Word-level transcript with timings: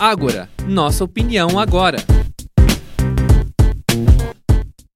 Ágora, 0.00 0.48
nossa 0.66 1.04
opinião 1.04 1.58
agora. 1.58 1.98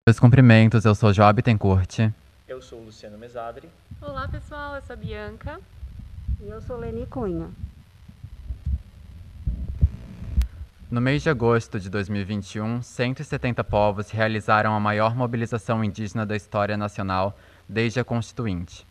Meus 0.09 0.19
cumprimentos, 0.19 0.87
eu 0.87 0.95
sou 0.95 1.13
Job 1.13 1.43
Tencourt. 1.43 2.11
Eu 2.49 2.63
sou 2.63 2.79
o 2.81 2.85
Luciano 2.87 3.19
Mesadri. 3.19 3.69
Olá 4.01 4.27
pessoal, 4.27 4.77
eu 4.77 4.81
sou 4.81 4.95
a 4.95 4.97
Bianca. 4.97 5.61
E 6.41 6.49
eu 6.49 6.59
sou 6.63 6.79
Leni 6.79 7.05
Cunha. 7.05 7.51
No 10.91 11.03
mês 11.03 11.23
de 11.23 11.29
agosto 11.29 11.79
de 11.79 11.91
2021, 11.91 12.81
170 12.81 13.63
povos 13.63 14.09
realizaram 14.09 14.75
a 14.75 14.81
maior 14.81 15.15
mobilização 15.15 15.85
indígena 15.85 16.25
da 16.25 16.35
história 16.35 16.79
nacional 16.79 17.39
desde 17.69 18.01
a 18.01 18.05
Constituinte. 18.05 18.87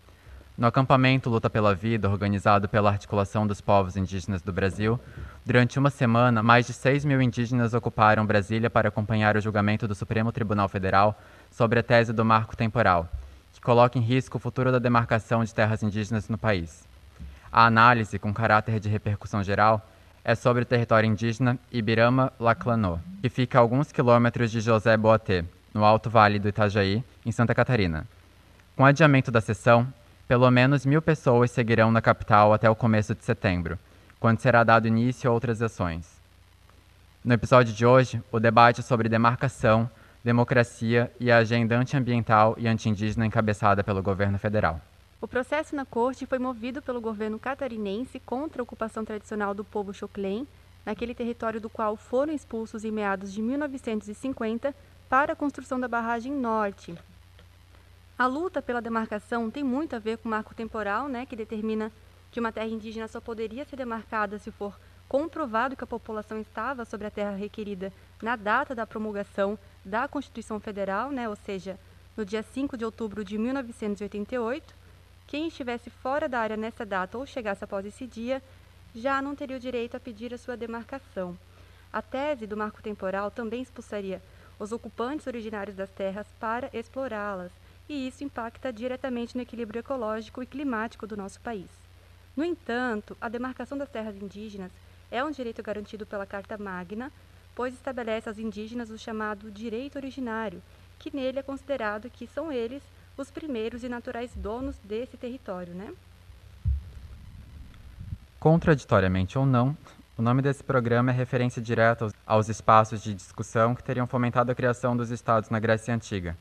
No 0.55 0.67
acampamento 0.67 1.31
Luta 1.31 1.49
pela 1.49 1.73
Vida, 1.73 2.07
organizado 2.07 2.70
pela 2.70 2.91
Articulação 2.91 3.47
dos 3.47 3.59
Povos 3.59 3.97
Indígenas 3.97 4.43
do 4.43 4.53
Brasil, 4.53 4.99
durante 5.43 5.79
uma 5.79 5.89
semana, 5.89 6.43
mais 6.43 6.67
de 6.67 6.73
6 6.73 7.05
mil 7.05 7.20
indígenas 7.20 7.73
ocuparam 7.73 8.23
Brasília 8.23 8.70
para 8.70 8.89
acompanhar 8.89 9.35
o 9.35 9.41
julgamento 9.41 9.88
do 9.88 9.95
Supremo 9.95 10.31
Tribunal 10.31 10.70
Federal 10.70 11.20
sobre 11.49 11.80
a 11.80 11.84
tese 11.84 12.13
do 12.13 12.23
marco 12.23 12.55
temporal, 12.55 13.09
que 13.52 13.59
coloca 13.59 13.97
em 13.97 14.02
risco 14.03 14.38
o 14.38 14.39
futuro 14.39 14.71
da 14.71 14.77
demarcação 14.77 15.44
de 15.44 15.52
terras 15.52 15.81
indígenas 15.81 16.30
no 16.30 16.38
país. 16.38 16.88
A 17.52 17.66
análise, 17.66 18.20
com 18.20 18.31
caráter 18.31 18.80
de 18.80 18.89
repercussão 18.89 19.44
geral, 19.44 19.81
é 20.23 20.35
sobre 20.35 20.61
o 20.61 20.66
território 20.67 21.09
indígena 21.09 21.58
Ibirama-Laclanô, 21.72 22.99
que 23.23 23.27
fica 23.27 23.58
a 23.58 23.61
alguns 23.61 23.91
quilômetros 23.91 24.52
de 24.52 24.61
José 24.61 24.95
Boatê, 24.97 25.44
no 25.73 25.83
Alto 25.83 26.11
Vale 26.11 26.38
do 26.38 26.47
Itajaí, 26.47 27.03
em 27.25 27.31
Santa 27.31 27.55
Catarina. 27.55 28.05
Com 28.75 28.83
o 28.83 28.85
adiamento 28.85 29.31
da 29.31 29.41
sessão, 29.41 29.91
pelo 30.27 30.50
menos 30.50 30.86
mil 30.86 31.02
pessoas 31.02 31.52
seguirão 31.52 31.91
na 31.91 32.02
capital 32.02 32.54
até 32.54 32.70
o 32.70 32.76
começo 32.76 33.14
de 33.14 33.23
setembro, 33.23 33.77
quando 34.20 34.40
será 34.40 34.64
dado 34.64 34.88
início 34.88 35.30
a 35.30 35.34
outras 35.34 35.62
ações. 35.62 36.22
No 37.23 37.34
episódio 37.34 37.73
de 37.73 37.86
hoje, 37.86 38.22
o 38.31 38.40
debate 38.40 38.80
é 38.81 38.84
sobre 38.84 39.09
demarcação, 39.09 39.89
democracia 40.23 41.12
e 41.20 41.31
a 41.31 41.38
agenda 41.38 41.78
antiambiental 41.78 42.56
e 42.58 42.67
anti-indígena 42.67 43.25
encabeçada 43.25 43.84
pelo 43.84 44.02
governo 44.02 44.38
federal. 44.39 44.80
O 45.20 45.28
processo 45.28 45.75
na 45.75 45.86
corte 45.86 46.25
foi 46.25 46.38
movido 46.38 46.81
pelo 46.81 47.00
governo 47.00 47.40
catarinense 47.40 48.19
contra 48.19 48.62
a 48.62 48.64
ocupação 48.64 49.06
tradicional 49.06 49.53
do 49.53 49.64
povo 49.64 49.94
Choclen, 49.94 50.47
naquele 50.86 51.16
território 51.16 51.62
do 51.62 51.69
qual 51.69 51.95
foram 51.95 52.34
expulsos 52.34 52.84
em 52.84 52.92
meados 52.92 53.31
de 53.31 53.42
1950 53.42 54.75
para 55.09 55.34
a 55.34 55.36
construção 55.36 55.80
da 55.80 55.88
barragem 55.88 56.34
norte. 56.34 56.94
A 58.23 58.25
luta 58.25 58.61
pela 58.61 58.81
demarcação 58.81 59.52
tem 59.52 59.66
muito 59.66 59.97
a 59.97 59.99
ver 59.99 60.17
com 60.17 60.29
o 60.29 60.31
marco 60.31 60.55
temporal, 60.55 61.09
né, 61.09 61.25
que 61.25 61.35
determina 61.35 61.91
que 62.31 62.39
uma 62.39 62.53
terra 62.53 62.69
indígena 62.69 63.05
só 63.05 63.19
poderia 63.19 63.66
ser 63.66 63.75
demarcada 63.75 64.39
se 64.39 64.49
for 64.49 64.79
comprovado 65.09 65.75
que 65.75 65.83
a 65.83 65.88
população 65.88 66.39
estava 66.39 66.85
sobre 66.85 67.05
a 67.05 67.11
terra 67.11 67.35
requerida 67.35 67.91
na 68.21 68.38
data 68.38 68.73
da 68.73 68.88
promulgação 68.88 69.59
da 69.83 70.07
Constituição 70.07 70.57
Federal, 70.57 71.11
né, 71.11 71.27
ou 71.27 71.35
seja, 71.35 71.77
no 72.16 72.23
dia 72.23 72.41
5 72.41 72.77
de 72.77 72.85
outubro 72.85 73.25
de 73.25 73.38
1988, 73.38 74.73
quem 75.27 75.49
estivesse 75.49 75.89
fora 75.89 76.29
da 76.29 76.39
área 76.39 76.55
nessa 76.55 76.85
data 76.85 77.17
ou 77.17 77.25
chegasse 77.25 77.66
após 77.66 77.85
esse 77.85 78.07
dia 78.07 78.41
já 78.95 79.21
não 79.21 79.35
teria 79.35 79.57
o 79.57 79.59
direito 79.59 79.97
a 79.97 79.99
pedir 79.99 80.33
a 80.33 80.38
sua 80.38 80.55
demarcação. 80.55 81.38
A 81.91 82.01
tese 82.01 82.47
do 82.47 82.55
marco 82.55 82.81
temporal 82.81 83.29
também 83.29 83.61
expulsaria 83.61 84.21
os 84.57 84.71
ocupantes 84.71 85.27
originários 85.27 85.75
das 85.75 85.89
terras 85.89 86.27
para 86.39 86.69
explorá-las, 86.71 87.51
e 87.88 88.08
isso 88.08 88.23
impacta 88.23 88.72
diretamente 88.72 89.36
no 89.36 89.42
equilíbrio 89.42 89.80
ecológico 89.80 90.42
e 90.42 90.45
climático 90.45 91.06
do 91.06 91.17
nosso 91.17 91.39
país. 91.42 91.70
No 92.36 92.44
entanto, 92.44 93.16
a 93.22 93.30
demarcação 93.30 93.78
das 93.78 93.90
terras 93.90 94.16
indígenas 94.16 94.72
é 95.12 95.23
um 95.23 95.31
direito 95.31 95.62
garantido 95.62 96.06
pela 96.06 96.25
Carta 96.25 96.58
Magna, 96.58 97.12
pois 97.56 97.73
estabelece 97.73 98.28
aos 98.28 98.40
indígenas 98.40 98.90
o 98.90 98.98
chamado 98.98 99.52
direito 99.52 99.98
originário, 99.98 100.62
que 100.98 101.16
nele 101.16 101.40
é 101.40 101.44
considerado 101.44 102.09
que 102.09 102.25
são 102.25 102.52
eles 102.52 102.81
os 103.16 103.30
primeiros 103.30 103.84
e 103.84 103.90
naturais 103.90 104.31
donos 104.36 104.75
desse 104.84 105.18
território, 105.18 105.74
né? 105.74 105.94
Contraditoriamente 108.40 109.38
ou 109.38 109.46
não, 109.46 109.78
o 110.18 110.22
nome 110.22 110.41
desse 110.41 110.63
programa 110.63 111.12
é 111.12 111.13
referência 111.13 111.62
direta 111.62 112.06
aos, 112.06 112.13
aos 112.25 112.50
espaços 112.50 113.02
de 113.02 113.13
discussão 113.13 113.75
que 113.75 113.84
teriam 113.84 114.07
fomentado 114.07 114.52
a 114.52 114.56
criação 114.56 114.97
dos 114.97 115.12
estados 115.12 115.50
na 115.50 115.59
Grécia 115.59 115.94
Antiga. 115.94 116.36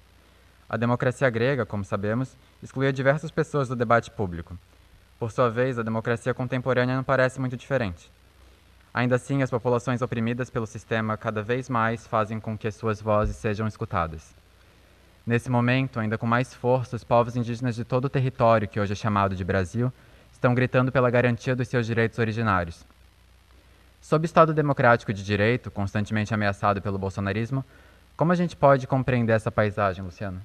A 0.72 0.78
democracia 0.78 1.28
grega, 1.28 1.66
como 1.66 1.84
sabemos, 1.84 2.34
excluía 2.62 2.90
diversas 2.90 3.30
pessoas 3.30 3.68
do 3.68 3.76
debate 3.76 4.10
público. 4.10 4.58
Por 5.18 5.30
sua 5.30 5.50
vez, 5.50 5.78
a 5.78 5.82
democracia 5.82 6.32
contemporânea 6.32 6.96
não 6.96 7.04
parece 7.04 7.38
muito 7.38 7.58
diferente. 7.58 8.10
Ainda 8.94 9.16
assim, 9.16 9.42
as 9.42 9.50
populações 9.50 10.00
oprimidas 10.00 10.48
pelo 10.48 10.66
sistema 10.66 11.14
cada 11.18 11.42
vez 11.42 11.68
mais 11.68 12.06
fazem 12.06 12.40
com 12.40 12.56
que 12.56 12.70
suas 12.70 13.02
vozes 13.02 13.36
sejam 13.36 13.68
escutadas. 13.68 14.34
Nesse 15.26 15.50
momento, 15.50 16.00
ainda 16.00 16.16
com 16.16 16.26
mais 16.26 16.54
força, 16.54 16.96
os 16.96 17.04
povos 17.04 17.36
indígenas 17.36 17.74
de 17.76 17.84
todo 17.84 18.06
o 18.06 18.10
território 18.10 18.66
que 18.66 18.80
hoje 18.80 18.94
é 18.94 18.96
chamado 18.96 19.36
de 19.36 19.44
Brasil 19.44 19.92
estão 20.32 20.54
gritando 20.54 20.90
pela 20.90 21.10
garantia 21.10 21.54
dos 21.54 21.68
seus 21.68 21.86
direitos 21.86 22.18
originários. 22.18 22.82
Sob 24.00 24.24
o 24.24 24.26
Estado 24.26 24.54
democrático 24.54 25.12
de 25.12 25.22
direito, 25.22 25.70
constantemente 25.70 26.32
ameaçado 26.32 26.80
pelo 26.80 26.98
bolsonarismo, 26.98 27.62
como 28.22 28.30
a 28.30 28.36
gente 28.36 28.54
pode 28.54 28.86
compreender 28.86 29.32
essa 29.32 29.50
paisagem, 29.50 30.04
Luciano? 30.04 30.40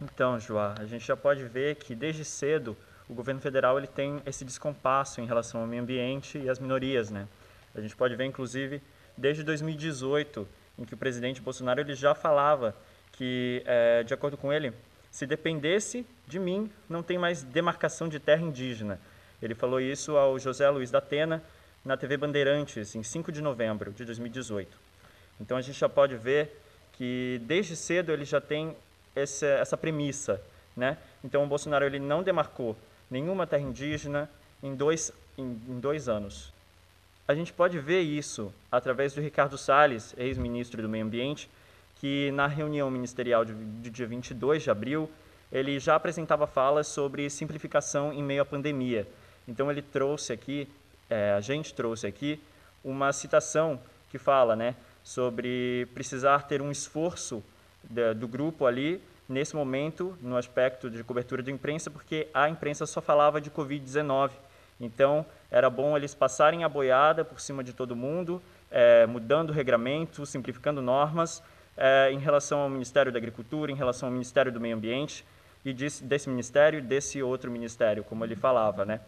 Então, 0.00 0.38
Joá, 0.38 0.76
a 0.78 0.84
gente 0.84 1.04
já 1.04 1.16
pode 1.16 1.42
ver 1.42 1.74
que 1.74 1.92
desde 1.92 2.24
cedo 2.24 2.76
o 3.08 3.14
governo 3.14 3.40
federal 3.40 3.78
ele 3.78 3.88
tem 3.88 4.22
esse 4.24 4.44
descompasso 4.44 5.20
em 5.20 5.26
relação 5.26 5.62
ao 5.62 5.66
meio 5.66 5.82
ambiente 5.82 6.38
e 6.38 6.48
às 6.48 6.60
minorias, 6.60 7.10
né? 7.10 7.26
A 7.74 7.80
gente 7.80 7.96
pode 7.96 8.14
ver, 8.14 8.26
inclusive, 8.26 8.80
desde 9.16 9.42
2018, 9.42 10.46
em 10.78 10.84
que 10.84 10.94
o 10.94 10.96
presidente 10.96 11.40
Bolsonaro 11.40 11.80
ele 11.80 11.96
já 11.96 12.14
falava 12.14 12.76
que, 13.10 13.64
é, 13.66 14.04
de 14.04 14.14
acordo 14.14 14.36
com 14.36 14.52
ele, 14.52 14.72
se 15.10 15.26
dependesse 15.26 16.06
de 16.28 16.38
mim, 16.38 16.70
não 16.88 17.02
tem 17.02 17.18
mais 17.18 17.42
demarcação 17.42 18.08
de 18.08 18.20
terra 18.20 18.42
indígena. 18.42 19.00
Ele 19.42 19.56
falou 19.56 19.80
isso 19.80 20.16
ao 20.16 20.38
José 20.38 20.70
Luiz 20.70 20.92
da 20.92 20.98
Atena 20.98 21.42
na 21.84 21.96
TV 21.96 22.16
Bandeirantes, 22.16 22.94
em 22.94 23.02
5 23.02 23.32
de 23.32 23.42
novembro 23.42 23.90
de 23.90 24.04
2018. 24.04 24.91
Então 25.42 25.56
a 25.56 25.60
gente 25.60 25.78
já 25.78 25.88
pode 25.88 26.16
ver 26.16 26.56
que 26.92 27.40
desde 27.44 27.74
cedo 27.74 28.12
ele 28.12 28.24
já 28.24 28.40
tem 28.40 28.76
essa, 29.14 29.46
essa 29.46 29.76
premissa. 29.76 30.40
Né? 30.76 30.96
Então 31.22 31.42
o 31.44 31.46
Bolsonaro 31.46 31.84
ele 31.84 31.98
não 31.98 32.22
demarcou 32.22 32.76
nenhuma 33.10 33.46
terra 33.46 33.62
indígena 33.62 34.30
em 34.62 34.74
dois, 34.74 35.12
em, 35.36 35.60
em 35.68 35.80
dois 35.80 36.08
anos. 36.08 36.52
A 37.26 37.34
gente 37.34 37.52
pode 37.52 37.78
ver 37.78 38.00
isso 38.00 38.52
através 38.70 39.14
do 39.14 39.20
Ricardo 39.20 39.58
Salles, 39.58 40.14
ex-ministro 40.16 40.80
do 40.80 40.88
Meio 40.88 41.04
Ambiente, 41.04 41.50
que 41.96 42.30
na 42.32 42.46
reunião 42.46 42.90
ministerial 42.90 43.44
de, 43.44 43.52
de 43.54 43.90
dia 43.90 44.06
22 44.06 44.62
de 44.62 44.70
abril, 44.70 45.10
ele 45.50 45.78
já 45.78 45.96
apresentava 45.96 46.46
falas 46.46 46.86
sobre 46.86 47.28
simplificação 47.28 48.12
em 48.12 48.22
meio 48.22 48.42
à 48.42 48.44
pandemia. 48.44 49.06
Então 49.46 49.70
ele 49.70 49.82
trouxe 49.82 50.32
aqui, 50.32 50.68
é, 51.10 51.32
a 51.32 51.40
gente 51.40 51.74
trouxe 51.74 52.06
aqui, 52.06 52.40
uma 52.84 53.12
citação 53.12 53.78
que 54.10 54.18
fala 54.18 54.56
né, 54.56 54.74
sobre 55.02 55.86
precisar 55.94 56.46
ter 56.46 56.62
um 56.62 56.70
esforço 56.70 57.42
do 58.16 58.28
grupo 58.28 58.66
ali, 58.66 59.02
nesse 59.28 59.56
momento, 59.56 60.16
no 60.20 60.36
aspecto 60.36 60.90
de 60.90 61.02
cobertura 61.02 61.42
de 61.42 61.50
imprensa, 61.50 61.90
porque 61.90 62.28
a 62.32 62.48
imprensa 62.48 62.86
só 62.86 63.00
falava 63.00 63.40
de 63.40 63.50
Covid-19. 63.50 64.30
Então, 64.80 65.24
era 65.50 65.70
bom 65.70 65.96
eles 65.96 66.14
passarem 66.14 66.64
a 66.64 66.68
boiada 66.68 67.24
por 67.24 67.40
cima 67.40 67.62
de 67.62 67.72
todo 67.72 67.94
mundo, 67.96 68.42
é, 68.70 69.06
mudando 69.06 69.50
o 69.50 69.52
regramento, 69.52 70.24
simplificando 70.26 70.82
normas, 70.82 71.42
é, 71.76 72.10
em 72.12 72.18
relação 72.18 72.60
ao 72.60 72.68
Ministério 72.68 73.12
da 73.12 73.18
Agricultura, 73.18 73.70
em 73.70 73.74
relação 73.74 74.08
ao 74.08 74.12
Ministério 74.12 74.52
do 74.52 74.60
Meio 74.60 74.76
Ambiente 74.76 75.24
e 75.64 75.72
desse, 75.72 76.02
desse 76.04 76.28
ministério 76.28 76.78
e 76.78 76.82
desse 76.82 77.22
outro 77.22 77.50
ministério, 77.50 78.04
como 78.04 78.24
ele 78.24 78.36
falava, 78.36 78.84
né? 78.84 79.00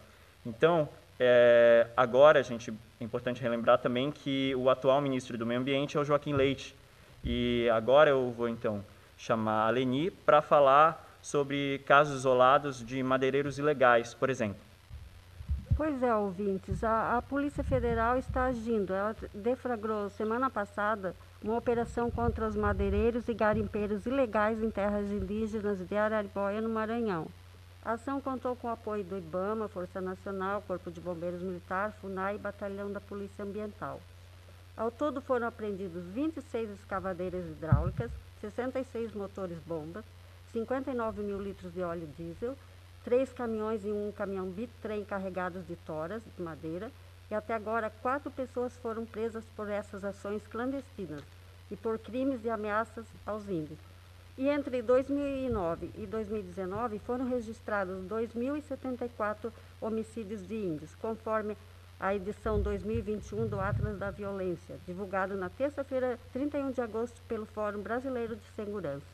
Então, 0.45 0.87
é, 1.19 1.87
agora, 1.95 2.43
gente, 2.43 2.73
é 2.99 3.03
importante 3.03 3.41
relembrar 3.41 3.77
também 3.77 4.11
que 4.11 4.53
o 4.55 4.69
atual 4.69 4.99
ministro 5.01 5.37
do 5.37 5.45
Meio 5.45 5.59
Ambiente 5.59 5.97
é 5.97 5.99
o 5.99 6.03
Joaquim 6.03 6.33
Leite. 6.33 6.75
E 7.23 7.69
agora 7.73 8.09
eu 8.09 8.31
vou, 8.31 8.49
então, 8.49 8.83
chamar 9.17 9.67
a 9.67 9.69
Leni 9.69 10.11
para 10.11 10.41
falar 10.41 11.03
sobre 11.21 11.81
casos 11.87 12.19
isolados 12.19 12.85
de 12.85 13.01
madeireiros 13.01 13.57
ilegais, 13.57 14.13
por 14.13 14.29
exemplo. 14.29 14.59
Pois 15.75 16.01
é, 16.03 16.15
ouvintes, 16.15 16.83
a, 16.83 17.17
a 17.17 17.21
Polícia 17.21 17.63
Federal 17.63 18.17
está 18.17 18.45
agindo. 18.45 18.93
Ela 18.93 19.15
deflagrou 19.33 20.09
semana 20.09 20.49
passada 20.49 21.15
uma 21.43 21.57
operação 21.57 22.09
contra 22.09 22.47
os 22.47 22.55
madeireiros 22.55 23.27
e 23.27 23.33
garimpeiros 23.33 24.05
ilegais 24.05 24.61
em 24.63 24.69
terras 24.69 25.11
indígenas 25.11 25.79
de 25.79 25.97
Araribóia, 25.97 26.61
no 26.61 26.69
Maranhão. 26.69 27.27
A 27.85 27.91
ação 27.91 28.19
contou 28.19 28.55
com 28.55 28.67
o 28.67 28.71
apoio 28.71 29.03
do 29.03 29.15
IBAMA, 29.15 29.67
Força 29.67 30.01
Nacional, 30.01 30.63
Corpo 30.63 30.89
de 30.89 30.99
Bombeiros 30.99 31.43
Militar, 31.43 31.91
FUNAI 32.01 32.33
e 32.33 32.39
Batalhão 32.39 32.91
da 32.91 32.99
Polícia 32.99 33.45
Ambiental. 33.45 34.01
Ao 34.75 34.89
todo 34.89 35.21
foram 35.21 35.45
apreendidos 35.45 36.03
26 36.05 36.71
escavadeiras 36.71 37.45
hidráulicas, 37.45 38.09
66 38.41 39.13
motores 39.13 39.59
bombas, 39.59 40.03
59 40.51 41.21
mil 41.21 41.39
litros 41.39 41.71
de 41.71 41.83
óleo 41.83 42.09
diesel, 42.17 42.57
três 43.03 43.31
caminhões 43.31 43.85
e 43.85 43.91
um 43.91 44.11
caminhão 44.11 44.47
bitrem 44.47 45.05
carregados 45.05 45.67
de 45.67 45.75
toras 45.75 46.23
de 46.35 46.41
madeira, 46.41 46.91
e 47.29 47.35
até 47.35 47.53
agora 47.53 47.91
quatro 48.01 48.31
pessoas 48.31 48.75
foram 48.77 49.05
presas 49.05 49.45
por 49.55 49.69
essas 49.69 50.03
ações 50.03 50.41
clandestinas 50.47 51.21
e 51.69 51.75
por 51.75 51.99
crimes 51.99 52.43
e 52.43 52.49
ameaças 52.49 53.05
aos 53.27 53.47
índios. 53.47 53.94
E 54.37 54.49
entre 54.49 54.81
2009 54.81 55.91
e 55.95 56.05
2019 56.05 56.99
foram 56.99 57.29
registrados 57.29 58.03
2.074 58.05 59.51
homicídios 59.79 60.45
de 60.45 60.55
índios, 60.55 60.93
conforme 60.95 61.55
a 61.97 62.13
edição 62.13 62.61
2021 62.61 63.47
do 63.47 63.59
Atlas 63.59 63.97
da 63.97 64.11
Violência, 64.11 64.75
divulgado 64.85 65.35
na 65.35 65.49
terça-feira, 65.49 66.19
31 66.33 66.71
de 66.71 66.81
agosto, 66.81 67.21
pelo 67.27 67.45
Fórum 67.45 67.81
Brasileiro 67.81 68.35
de 68.35 68.45
Segurança. 68.55 69.05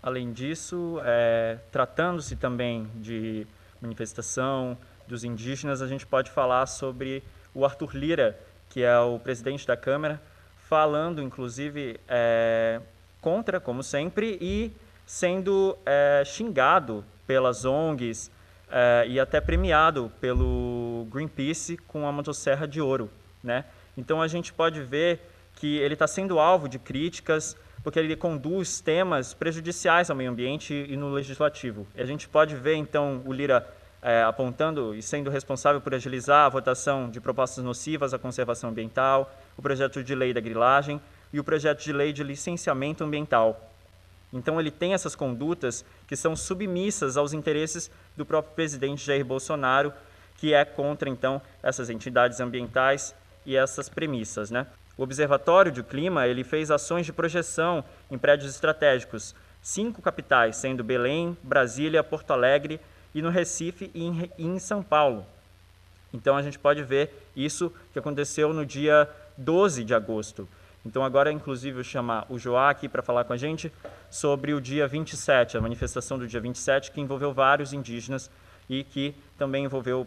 Além 0.00 0.32
disso, 0.32 1.00
é, 1.04 1.58
tratando-se 1.72 2.36
também 2.36 2.88
de 2.94 3.46
manifestação 3.80 4.78
dos 5.06 5.24
indígenas, 5.24 5.82
a 5.82 5.88
gente 5.88 6.06
pode 6.06 6.30
falar 6.30 6.66
sobre 6.66 7.24
o 7.52 7.64
Arthur 7.64 7.96
Lira, 7.96 8.38
que 8.68 8.84
é 8.84 8.98
o 9.00 9.18
presidente 9.18 9.66
da 9.66 9.76
Câmara, 9.76 10.22
falando, 10.68 11.20
inclusive, 11.20 11.98
é, 12.08 12.80
contra, 13.20 13.60
como 13.60 13.82
sempre, 13.82 14.38
e 14.40 14.72
sendo 15.06 15.76
é, 15.84 16.22
xingado 16.24 17.04
pelas 17.26 17.64
ONGs 17.64 18.30
é, 18.70 19.04
e 19.08 19.18
até 19.18 19.40
premiado 19.40 20.10
pelo 20.20 21.06
Greenpeace 21.10 21.76
com 21.76 22.06
a 22.06 22.12
motosserra 22.12 22.66
de 22.66 22.80
ouro. 22.80 23.10
Né? 23.42 23.64
Então 23.96 24.22
a 24.22 24.28
gente 24.28 24.52
pode 24.52 24.80
ver 24.82 25.20
que 25.56 25.78
ele 25.78 25.94
está 25.94 26.06
sendo 26.06 26.38
alvo 26.38 26.68
de 26.68 26.78
críticas 26.78 27.56
porque 27.82 27.98
ele 27.98 28.14
conduz 28.14 28.80
temas 28.80 29.32
prejudiciais 29.34 30.10
ao 30.10 30.16
meio 30.16 30.30
ambiente 30.30 30.86
e 30.88 30.96
no 30.96 31.10
legislativo. 31.10 31.86
E 31.94 32.02
a 32.02 32.04
gente 32.04 32.28
pode 32.28 32.54
ver, 32.54 32.74
então, 32.74 33.22
o 33.24 33.32
Lira 33.32 33.66
é, 34.02 34.22
apontando 34.22 34.94
e 34.94 35.02
sendo 35.02 35.30
responsável 35.30 35.80
por 35.80 35.94
agilizar 35.94 36.46
a 36.46 36.48
votação 36.48 37.10
de 37.10 37.20
propostas 37.20 37.64
nocivas 37.64 38.14
à 38.14 38.18
conservação 38.18 38.70
ambiental, 38.70 39.32
o 39.56 39.62
projeto 39.62 40.02
de 40.02 40.14
lei 40.14 40.32
da 40.32 40.40
grilagem 40.40 41.00
e 41.32 41.40
o 41.40 41.44
projeto 41.44 41.82
de 41.82 41.92
lei 41.92 42.12
de 42.12 42.22
licenciamento 42.22 43.04
ambiental. 43.04 43.70
Então 44.32 44.60
ele 44.60 44.70
tem 44.70 44.94
essas 44.94 45.14
condutas 45.14 45.84
que 46.06 46.16
são 46.16 46.36
submissas 46.36 47.16
aos 47.16 47.32
interesses 47.32 47.90
do 48.16 48.24
próprio 48.24 48.54
presidente 48.54 49.04
Jair 49.04 49.24
Bolsonaro, 49.24 49.92
que 50.36 50.54
é 50.54 50.64
contra 50.64 51.08
então 51.08 51.42
essas 51.62 51.90
entidades 51.90 52.40
ambientais 52.40 53.14
e 53.44 53.56
essas 53.56 53.88
premissas, 53.88 54.50
né? 54.50 54.66
O 54.96 55.02
Observatório 55.02 55.72
do 55.72 55.82
Clima 55.82 56.26
ele 56.26 56.44
fez 56.44 56.70
ações 56.70 57.06
de 57.06 57.12
projeção 57.12 57.82
em 58.10 58.18
prédios 58.18 58.50
estratégicos, 58.50 59.34
cinco 59.62 60.02
capitais, 60.02 60.56
sendo 60.56 60.84
Belém, 60.84 61.36
Brasília, 61.42 62.04
Porto 62.04 62.32
Alegre 62.32 62.80
e 63.14 63.22
no 63.22 63.30
Recife 63.30 63.90
e 63.94 64.04
em, 64.04 64.30
em 64.38 64.58
São 64.58 64.82
Paulo. 64.82 65.26
Então 66.12 66.36
a 66.36 66.42
gente 66.42 66.58
pode 66.58 66.82
ver 66.82 67.28
isso 67.34 67.72
que 67.92 67.98
aconteceu 67.98 68.52
no 68.52 68.66
dia 68.66 69.08
12 69.36 69.84
de 69.84 69.94
agosto. 69.94 70.48
Então 70.84 71.04
agora, 71.04 71.30
inclusive, 71.30 71.78
eu 71.78 71.84
chamar 71.84 72.26
o 72.28 72.38
Joá 72.38 72.70
aqui 72.70 72.88
para 72.88 73.02
falar 73.02 73.24
com 73.24 73.32
a 73.32 73.36
gente 73.36 73.70
sobre 74.08 74.54
o 74.54 74.60
dia 74.60 74.88
27, 74.88 75.56
a 75.56 75.60
manifestação 75.60 76.18
do 76.18 76.26
dia 76.26 76.40
27, 76.40 76.90
que 76.90 77.00
envolveu 77.00 77.32
vários 77.32 77.72
indígenas 77.72 78.30
e 78.68 78.82
que 78.84 79.14
também 79.36 79.64
envolveu 79.64 80.06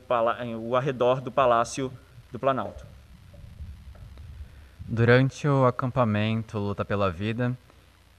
o, 0.60 0.76
arredor 0.76 1.22
do 1.22 1.32
Palácio 1.32 1.92
do 2.32 2.40
Planalto. 2.40 2.86
Durante 4.80 5.48
o 5.48 5.66
acampamento 5.66 6.58
Luta 6.58 6.84
pela 6.84 7.12
Vida, 7.12 7.56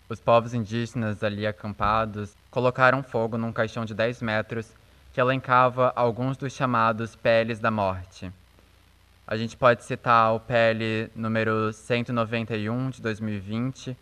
os 0.09 0.21
povos 0.21 0.55
indígenas 0.55 1.25
ali 1.25 1.47
acampados 1.47 2.37
colocaram 2.51 3.03
fogo 3.03 3.37
num 3.37 3.53
caixão 3.53 3.85
de 3.85 3.95
10 3.95 4.23
metros 4.23 4.71
que 5.13 5.21
elencava 5.21 5.93
alguns 5.97 6.37
dos 6.37 6.53
chamados 6.53 7.17
peles 7.17 7.59
da 7.59 7.71
morte. 7.71 8.31
A 9.27 9.39
gente 9.39 9.57
pode 9.57 9.83
citar 9.85 10.35
o 10.35 10.41
PL 10.41 11.11
número 11.17 11.73
191 11.73 12.91
de 12.91 13.01
2020, 13.01 13.97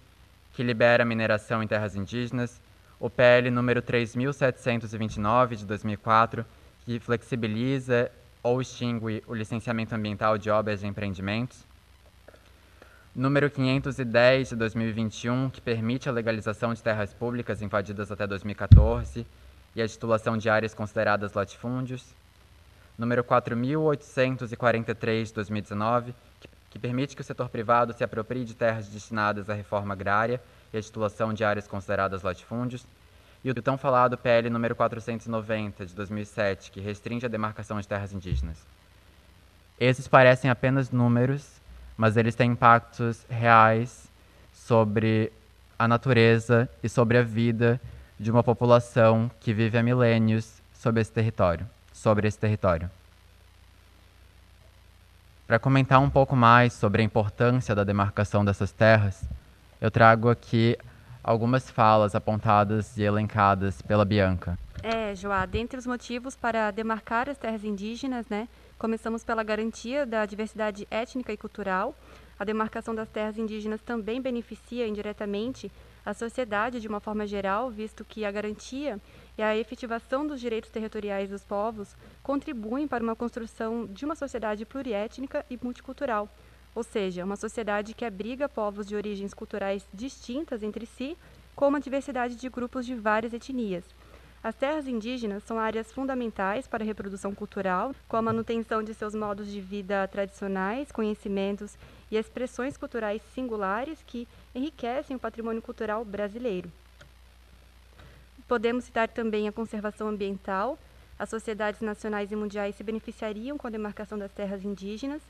que 0.52 0.64
libera 0.64 1.04
a 1.04 1.06
mineração 1.06 1.62
em 1.62 1.66
terras 1.68 1.94
indígenas, 1.94 2.60
o 2.98 3.08
PL 3.08 3.48
número 3.48 3.80
3729 3.80 5.54
de 5.54 5.64
2004, 5.64 6.44
que 6.84 6.98
flexibiliza 6.98 8.10
ou 8.42 8.60
extingue 8.60 9.22
o 9.28 9.32
licenciamento 9.32 9.94
ambiental 9.94 10.36
de 10.36 10.50
obras 10.50 10.82
e 10.82 10.88
empreendimentos, 10.88 11.64
número 13.14 13.48
510 13.48 14.48
de 14.48 14.56
2021, 14.56 15.50
que 15.50 15.60
permite 15.60 16.08
a 16.08 16.12
legalização 16.12 16.74
de 16.74 16.82
terras 16.82 17.14
públicas 17.14 17.62
invadidas 17.62 18.10
até 18.10 18.26
2014 18.26 19.24
e 19.76 19.82
a 19.82 19.86
titulação 19.86 20.36
de 20.36 20.50
áreas 20.50 20.74
consideradas 20.74 21.32
latifúndios, 21.32 22.12
número 23.02 23.22
4843 23.22 25.28
de 25.28 25.34
2019, 25.34 26.14
que, 26.40 26.48
que 26.70 26.78
permite 26.78 27.14
que 27.14 27.20
o 27.20 27.24
setor 27.24 27.50
privado 27.50 27.92
se 27.92 28.02
aproprie 28.02 28.44
de 28.44 28.54
terras 28.54 28.88
destinadas 28.88 29.50
à 29.50 29.54
reforma 29.54 29.92
agrária 29.92 30.40
e 30.72 30.78
a 30.78 30.82
titulação 30.82 31.34
de 31.34 31.44
áreas 31.44 31.68
consideradas 31.68 32.22
latifúndios, 32.22 32.86
e 33.44 33.50
o 33.50 33.54
tão 33.54 33.76
falado 33.76 34.16
PL 34.16 34.48
número 34.48 34.74
490 34.74 35.84
de 35.84 35.94
2007, 35.94 36.70
que 36.70 36.80
restringe 36.80 37.26
a 37.26 37.28
demarcação 37.28 37.78
de 37.80 37.86
terras 37.86 38.12
indígenas. 38.12 38.56
Esses 39.78 40.08
parecem 40.08 40.48
apenas 40.48 40.90
números 40.90 41.60
mas 41.96 42.16
eles 42.16 42.34
têm 42.34 42.52
impactos 42.52 43.24
reais 43.28 44.10
sobre 44.52 45.32
a 45.78 45.86
natureza 45.86 46.68
e 46.82 46.88
sobre 46.88 47.18
a 47.18 47.22
vida 47.22 47.80
de 48.18 48.30
uma 48.30 48.42
população 48.42 49.30
que 49.40 49.52
vive 49.52 49.78
há 49.78 49.82
milênios 49.82 50.60
sobre 50.74 51.00
esse 51.00 51.12
território, 51.12 51.68
sobre 52.02 52.26
esse 52.26 52.38
território. 52.38 52.90
Para 55.46 55.58
comentar 55.58 56.00
um 56.00 56.10
pouco 56.10 56.34
mais 56.34 56.72
sobre 56.72 57.02
a 57.02 57.04
importância 57.04 57.74
da 57.74 57.84
demarcação 57.84 58.44
dessas 58.44 58.72
terras, 58.72 59.22
eu 59.80 59.90
trago 59.90 60.28
aqui 60.28 60.76
algumas 61.22 61.70
falas 61.70 62.14
apontadas 62.14 62.96
e 62.96 63.02
elencadas 63.02 63.80
pela 63.82 64.04
Bianca. 64.04 64.58
É, 64.82 65.14
Joá, 65.14 65.46
dentre 65.46 65.78
os 65.78 65.86
motivos 65.86 66.34
para 66.34 66.70
demarcar 66.70 67.28
as 67.28 67.38
terras 67.38 67.62
indígenas, 67.62 68.26
né, 68.28 68.48
Começamos 68.82 69.22
pela 69.22 69.44
garantia 69.44 70.04
da 70.04 70.26
diversidade 70.26 70.88
étnica 70.90 71.32
e 71.32 71.36
cultural. 71.36 71.94
A 72.36 72.42
demarcação 72.42 72.92
das 72.92 73.08
terras 73.08 73.38
indígenas 73.38 73.80
também 73.80 74.20
beneficia 74.20 74.88
indiretamente 74.88 75.70
a 76.04 76.12
sociedade 76.12 76.80
de 76.80 76.88
uma 76.88 76.98
forma 76.98 77.24
geral, 77.24 77.70
visto 77.70 78.04
que 78.04 78.24
a 78.24 78.32
garantia 78.32 79.00
e 79.36 79.42
a 79.42 79.56
efetivação 79.56 80.26
dos 80.26 80.40
direitos 80.40 80.70
territoriais 80.70 81.30
dos 81.30 81.42
povos 81.42 81.96
contribuem 82.22 82.86
para 82.86 83.02
uma 83.02 83.16
construção 83.16 83.86
de 83.86 84.04
uma 84.04 84.14
sociedade 84.14 84.64
pluriétnica 84.64 85.44
e 85.48 85.58
multicultural, 85.62 86.28
ou 86.74 86.82
seja, 86.82 87.24
uma 87.24 87.36
sociedade 87.36 87.94
que 87.94 88.04
abriga 88.04 88.48
povos 88.48 88.86
de 88.86 88.96
origens 88.96 89.34
culturais 89.34 89.86
distintas 89.92 90.62
entre 90.62 90.86
si, 90.86 91.16
com 91.54 91.68
uma 91.68 91.80
diversidade 91.80 92.36
de 92.36 92.48
grupos 92.48 92.86
de 92.86 92.94
várias 92.94 93.32
etnias. 93.32 93.84
As 94.42 94.56
terras 94.56 94.88
indígenas 94.88 95.44
são 95.44 95.56
áreas 95.56 95.92
fundamentais 95.92 96.66
para 96.66 96.82
a 96.82 96.86
reprodução 96.86 97.32
cultural, 97.32 97.94
com 98.08 98.16
a 98.16 98.22
manutenção 98.22 98.82
de 98.82 98.92
seus 98.92 99.14
modos 99.14 99.46
de 99.46 99.60
vida 99.60 100.08
tradicionais, 100.08 100.90
conhecimentos 100.90 101.78
e 102.10 102.16
expressões 102.16 102.76
culturais 102.76 103.22
singulares 103.34 104.02
que 104.04 104.26
enriquecem 104.52 105.14
o 105.14 105.20
patrimônio 105.20 105.62
cultural 105.62 106.04
brasileiro. 106.04 106.72
Podemos 108.52 108.84
citar 108.84 109.08
também 109.08 109.48
a 109.48 109.52
conservação 109.52 110.08
ambiental. 110.08 110.78
As 111.18 111.30
sociedades 111.30 111.80
nacionais 111.80 112.30
e 112.30 112.36
mundiais 112.36 112.76
se 112.76 112.84
beneficiariam 112.84 113.56
com 113.56 113.66
a 113.66 113.70
demarcação 113.70 114.18
das 114.18 114.30
terras 114.30 114.62
indígenas, 114.62 115.22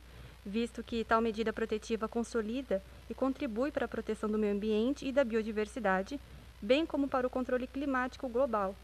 visto 0.45 0.83
que 0.83 1.05
tal 1.05 1.21
medida 1.21 1.52
protetiva 1.52 2.09
consolida 2.09 2.83
e 3.09 3.14
contribui 3.14 3.71
para 3.71 3.85
a 3.85 3.88
proteção 3.88 4.29
do 4.29 4.37
meio 4.37 4.52
ambiente 4.52 5.07
e 5.07 5.12
da 5.12 5.23
biodiversidade, 5.23 6.19
bem 6.61 6.85
como 6.85 7.07
para 7.07 7.25
o 7.25 7.31
controle 7.31 7.69
climático 7.69 8.29
global, 8.29 8.75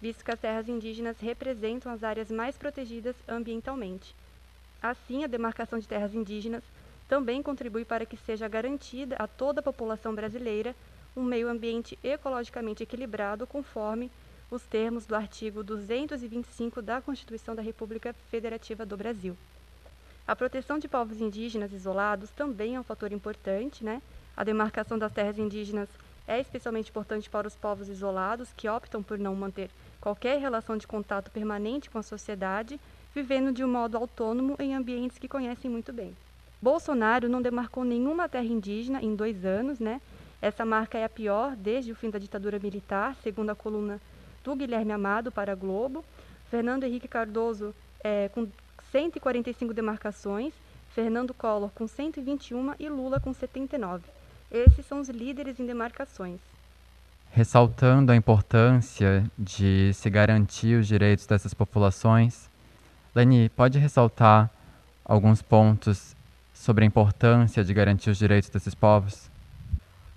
visto 0.00 0.24
que 0.24 0.30
as 0.30 0.40
terras 0.40 0.70
indígenas 0.70 1.20
representam 1.20 1.92
as 1.92 2.02
áreas 2.02 2.30
mais 2.30 2.56
protegidas 2.56 3.14
ambientalmente. 3.28 4.16
Assim, 4.82 5.22
a 5.22 5.26
demarcação 5.26 5.78
de 5.78 5.86
terras 5.86 6.14
indígenas 6.14 6.62
também 7.06 7.42
contribui 7.42 7.84
para 7.84 8.06
que 8.06 8.16
seja 8.16 8.48
garantida 8.48 9.16
a 9.18 9.26
toda 9.26 9.60
a 9.60 9.62
população 9.62 10.14
brasileira 10.14 10.74
um 11.16 11.22
meio 11.22 11.48
ambiente 11.48 11.98
ecologicamente 12.02 12.82
equilibrado 12.82 13.46
conforme 13.46 14.10
os 14.50 14.62
termos 14.62 15.06
do 15.06 15.14
artigo 15.14 15.62
225 15.62 16.82
da 16.82 17.00
Constituição 17.00 17.54
da 17.54 17.62
República 17.62 18.14
Federativa 18.30 18.84
do 18.84 18.96
Brasil. 18.96 19.36
A 20.26 20.36
proteção 20.36 20.78
de 20.78 20.88
povos 20.88 21.20
indígenas 21.20 21.72
isolados 21.72 22.30
também 22.30 22.76
é 22.76 22.80
um 22.80 22.84
fator 22.84 23.12
importante, 23.12 23.84
né? 23.84 24.00
A 24.36 24.44
demarcação 24.44 24.98
das 24.98 25.12
terras 25.12 25.38
indígenas 25.38 25.88
é 26.26 26.38
especialmente 26.40 26.90
importante 26.90 27.28
para 27.28 27.48
os 27.48 27.56
povos 27.56 27.88
isolados 27.88 28.52
que 28.56 28.68
optam 28.68 29.02
por 29.02 29.18
não 29.18 29.34
manter 29.34 29.70
qualquer 30.00 30.38
relação 30.38 30.76
de 30.76 30.86
contato 30.86 31.30
permanente 31.30 31.90
com 31.90 31.98
a 31.98 32.02
sociedade, 32.02 32.78
vivendo 33.14 33.52
de 33.52 33.64
um 33.64 33.68
modo 33.68 33.96
autônomo 33.96 34.56
em 34.58 34.74
ambientes 34.74 35.18
que 35.18 35.28
conhecem 35.28 35.70
muito 35.70 35.92
bem. 35.92 36.16
Bolsonaro 36.60 37.28
não 37.28 37.42
demarcou 37.42 37.84
nenhuma 37.84 38.28
terra 38.28 38.44
indígena 38.44 39.02
em 39.02 39.16
dois 39.16 39.44
anos, 39.44 39.80
né? 39.80 40.00
Essa 40.42 40.64
marca 40.64 40.98
é 40.98 41.04
a 41.04 41.08
pior 41.08 41.54
desde 41.54 41.92
o 41.92 41.94
fim 41.94 42.10
da 42.10 42.18
ditadura 42.18 42.58
militar, 42.58 43.14
segundo 43.22 43.50
a 43.50 43.54
coluna 43.54 44.00
do 44.42 44.56
Guilherme 44.56 44.90
Amado 44.90 45.30
para 45.30 45.52
a 45.52 45.54
Globo. 45.54 46.04
Fernando 46.50 46.82
Henrique 46.82 47.06
Cardoso, 47.06 47.72
é, 48.02 48.28
com 48.28 48.48
145 48.90 49.72
demarcações, 49.72 50.52
Fernando 50.94 51.32
Collor 51.32 51.70
com 51.70 51.86
121 51.86 52.74
e 52.78 52.88
Lula 52.88 53.20
com 53.20 53.32
79. 53.32 54.02
Esses 54.50 54.84
são 54.84 55.00
os 55.00 55.08
líderes 55.08 55.60
em 55.60 55.64
demarcações. 55.64 56.40
Ressaltando 57.30 58.12
a 58.12 58.16
importância 58.16 59.24
de 59.38 59.94
se 59.94 60.10
garantir 60.10 60.78
os 60.78 60.86
direitos 60.86 61.24
dessas 61.24 61.54
populações, 61.54 62.50
Leni, 63.14 63.48
pode 63.48 63.78
ressaltar 63.78 64.50
alguns 65.04 65.40
pontos 65.40 66.14
sobre 66.52 66.84
a 66.84 66.86
importância 66.86 67.64
de 67.64 67.72
garantir 67.72 68.10
os 68.10 68.18
direitos 68.18 68.50
desses 68.50 68.74
povos? 68.74 69.31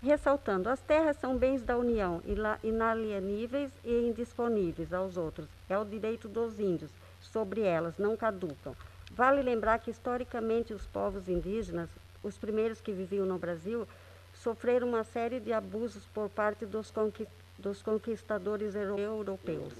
Ressaltando, 0.06 0.70
as 0.70 0.80
terras 0.82 1.18
são 1.18 1.36
bens 1.36 1.64
da 1.64 1.76
União, 1.76 2.22
inalieníveis 2.64 3.72
e 3.84 4.08
indisponíveis 4.08 4.94
aos 4.94 5.18
outros. 5.18 5.48
É 5.68 5.76
o 5.80 5.84
direito 5.84 6.28
dos 6.28 6.60
índios 6.60 6.92
sobre 7.20 7.62
elas, 7.62 7.98
não 7.98 8.16
caducam. 8.16 8.76
Vale 9.10 9.42
lembrar 9.42 9.80
que, 9.80 9.90
historicamente, 9.90 10.76
os 10.76 10.86
povos 10.86 11.28
indígenas, 11.28 11.90
os 12.22 12.38
primeiros 12.38 12.80
que 12.80 12.92
viviam 12.92 13.26
no 13.26 13.40
Brasil, 13.40 13.88
sofreram 14.36 14.90
uma 14.90 15.04
série 15.04 15.40
de 15.40 15.52
abusos 15.52 16.06
por 16.14 16.30
parte 16.30 16.68
dos, 16.68 16.92
conqui 16.92 17.28
dos 17.58 17.82
conquistadores 17.82 18.76
europeus. 18.76 19.74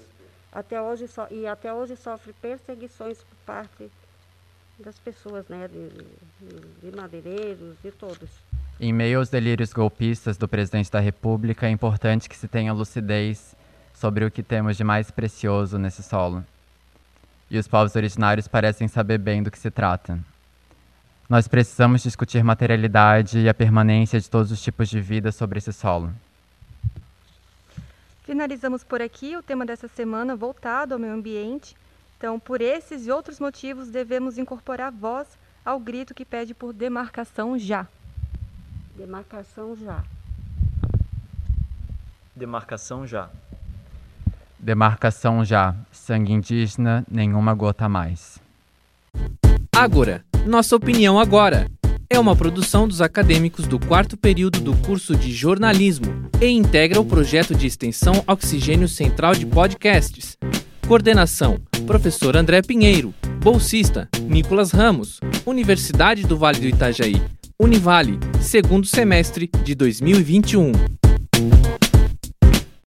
Até 0.50 0.82
hoje 0.82 1.06
so 1.06 1.24
e 1.30 1.46
até 1.46 1.72
hoje 1.72 1.94
sofre 1.94 2.32
perseguições 2.32 3.22
por 3.22 3.36
parte 3.46 3.88
das 4.76 4.98
pessoas, 4.98 5.46
né, 5.46 5.68
de, 5.68 5.88
de, 5.88 6.90
de 6.90 6.96
madeireiros, 6.96 7.76
de 7.80 7.92
todos. 7.92 8.55
Em 8.78 8.92
meio 8.92 9.20
aos 9.20 9.30
delírios 9.30 9.72
golpistas 9.72 10.36
do 10.36 10.46
presidente 10.46 10.90
da 10.90 11.00
República, 11.00 11.66
é 11.66 11.70
importante 11.70 12.28
que 12.28 12.36
se 12.36 12.46
tenha 12.46 12.74
lucidez 12.74 13.56
sobre 13.94 14.22
o 14.26 14.30
que 14.30 14.42
temos 14.42 14.76
de 14.76 14.84
mais 14.84 15.10
precioso 15.10 15.78
nesse 15.78 16.02
solo. 16.02 16.44
E 17.50 17.58
os 17.58 17.66
povos 17.66 17.96
originários 17.96 18.46
parecem 18.46 18.86
saber 18.86 19.16
bem 19.16 19.42
do 19.42 19.50
que 19.50 19.58
se 19.58 19.70
trata. 19.70 20.18
Nós 21.26 21.48
precisamos 21.48 22.02
discutir 22.02 22.44
materialidade 22.44 23.38
e 23.38 23.48
a 23.48 23.54
permanência 23.54 24.20
de 24.20 24.28
todos 24.28 24.52
os 24.52 24.60
tipos 24.60 24.90
de 24.90 25.00
vida 25.00 25.32
sobre 25.32 25.56
esse 25.56 25.72
solo. 25.72 26.12
Finalizamos 28.24 28.84
por 28.84 29.00
aqui 29.00 29.38
o 29.38 29.42
tema 29.42 29.64
dessa 29.64 29.88
semana 29.88 30.36
voltado 30.36 30.92
ao 30.92 31.00
meio 31.00 31.14
ambiente. 31.14 31.74
Então, 32.18 32.38
por 32.38 32.60
esses 32.60 33.06
e 33.06 33.10
outros 33.10 33.40
motivos, 33.40 33.88
devemos 33.88 34.36
incorporar 34.36 34.92
voz 34.92 35.26
ao 35.64 35.80
grito 35.80 36.14
que 36.14 36.26
pede 36.26 36.52
por 36.52 36.74
demarcação 36.74 37.58
já. 37.58 37.86
Demarcação 38.96 39.76
já. 39.76 40.02
Demarcação 42.34 43.06
já. 43.06 43.28
Demarcação 44.58 45.44
já. 45.44 45.74
Sangue 45.92 46.32
indígena, 46.32 47.04
nenhuma 47.10 47.52
gota 47.52 47.84
a 47.84 47.88
mais. 47.90 48.38
Ágora, 49.76 50.24
nossa 50.46 50.74
opinião 50.74 51.20
agora. 51.20 51.70
É 52.08 52.18
uma 52.18 52.34
produção 52.34 52.88
dos 52.88 53.02
acadêmicos 53.02 53.66
do 53.66 53.78
quarto 53.78 54.16
período 54.16 54.60
do 54.60 54.74
curso 54.78 55.14
de 55.14 55.30
jornalismo 55.30 56.06
e 56.40 56.46
integra 56.46 56.98
o 56.98 57.04
projeto 57.04 57.54
de 57.54 57.66
extensão 57.66 58.24
Oxigênio 58.26 58.88
Central 58.88 59.34
de 59.34 59.44
Podcasts. 59.44 60.38
Coordenação: 60.88 61.60
Professor 61.86 62.34
André 62.34 62.62
Pinheiro. 62.62 63.12
Bolsista: 63.42 64.08
Nicolas 64.22 64.70
Ramos. 64.70 65.20
Universidade 65.44 66.22
do 66.26 66.38
Vale 66.38 66.60
do 66.60 66.66
Itajaí. 66.66 67.20
Univale, 67.58 68.18
segundo 68.42 68.86
semestre 68.86 69.48
de 69.64 69.74
2021. 69.74 70.72